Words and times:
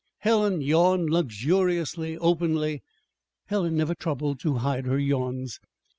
Helen 0.21 0.61
yawned 0.61 1.11
luxuriously, 1.11 2.17
openly 2.17 2.81
Helen 3.45 3.77
never 3.77 3.93
troubled 3.93 4.39
to 4.39 4.55
hide 4.55 4.87
her 4.87 4.97
yawns. 4.97 5.59